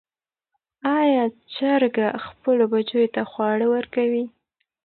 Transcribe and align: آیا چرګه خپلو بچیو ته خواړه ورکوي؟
آیا 0.99 1.23
چرګه 1.53 2.07
خپلو 2.25 2.63
بچیو 2.73 3.11
ته 3.15 3.21
خواړه 3.31 3.65
ورکوي؟ 3.75 4.25